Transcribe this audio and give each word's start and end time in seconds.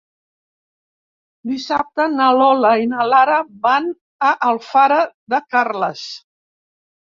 Dissabte 1.51 2.05
na 2.13 2.31
Lola 2.39 2.73
i 2.85 2.89
na 2.95 3.07
Lara 3.11 3.37
van 3.69 3.93
a 4.33 4.33
Alfara 4.49 5.01
de 5.37 5.45
Carles. 5.55 6.11